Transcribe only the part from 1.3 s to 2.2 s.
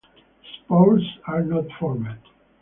not formed.